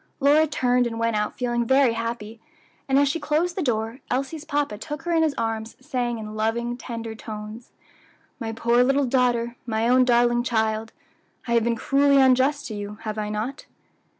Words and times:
Lora 0.19 0.47
turned 0.47 0.87
and 0.87 0.97
went 0.97 1.15
out 1.15 1.37
feeling 1.37 1.63
very 1.63 1.93
happy, 1.93 2.39
and 2.89 2.97
as 2.97 3.07
she 3.07 3.19
closed 3.19 3.55
the 3.55 3.61
door, 3.61 3.99
Elsie's 4.09 4.43
papa 4.43 4.75
took 4.79 5.03
her 5.03 5.11
in 5.11 5.21
his 5.21 5.35
arms, 5.35 5.75
saying 5.79 6.17
in 6.17 6.33
loving, 6.35 6.75
tender 6.75 7.13
tones, 7.13 7.71
"My 8.39 8.51
poor 8.51 8.83
little 8.83 9.05
daughter! 9.05 9.57
my 9.67 9.87
own 9.87 10.03
darling 10.03 10.41
child! 10.41 10.91
I 11.47 11.51
have 11.53 11.63
been 11.65 11.75
cruelly 11.75 12.19
unjust 12.19 12.65
to 12.69 12.73
you, 12.73 12.97
have 13.01 13.19
I 13.19 13.29
not?" 13.29 13.67